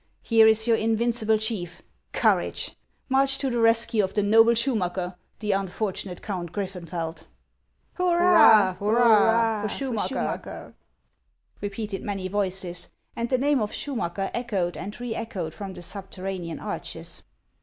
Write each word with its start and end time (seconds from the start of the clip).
Here 0.23 0.47
is 0.47 0.65
your 0.65 0.77
invincible 0.77 1.37
chief! 1.37 1.83
Courage! 2.11 2.71
March 3.07 3.37
to 3.37 3.51
the 3.51 3.59
rescue 3.59 4.03
of 4.03 4.15
the 4.15 4.23
noble 4.23 4.53
Schurnacker, 4.55 5.13
the 5.37 5.51
unfortunate 5.51 6.23
Count 6.23 6.51
Griffenfeld!"" 6.51 7.27
Hurrah! 7.99 8.77
hurrah 8.79 9.61
for 9.61 9.67
Schuinacker!" 9.67 10.73
repeated 11.61 12.01
many 12.01 12.27
voices; 12.27 12.87
and 13.15 13.29
the 13.29 13.37
name 13.37 13.61
of 13.61 13.71
Schumacker 13.73 14.31
echoed 14.33 14.75
and 14.75 14.99
re 14.99 15.13
echoed 15.13 15.53
from 15.53 15.75
the 15.75 15.83
subterranean 15.83 16.59
arches. 16.59 17.21